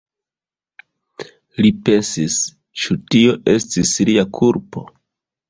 Li 1.63 1.71
pensis: 1.89 2.39
„Ĉu 2.85 2.99
tio 3.13 3.37
estis 3.55 3.95
lia 4.11 4.27
kulpo?“ 4.41 4.87